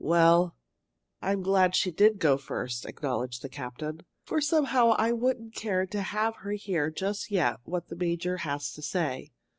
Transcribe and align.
"Well, 0.00 0.54
I'm 1.22 1.40
glad 1.40 1.74
she 1.74 1.90
did 1.90 2.18
go 2.18 2.36
first," 2.36 2.84
acknowledged 2.84 3.40
the 3.40 3.48
captain, 3.48 4.02
"for 4.22 4.38
somehow 4.38 4.90
I 4.98 5.12
wouldn't 5.12 5.54
care 5.54 5.86
to 5.86 6.02
have 6.02 6.36
her 6.40 6.52
hear 6.52 6.90
just 6.90 7.30
yet 7.30 7.56
what 7.64 7.88
the 7.88 7.96
major 7.96 8.36
has 8.44 8.70
to 8.74 8.82
say. 8.82 9.32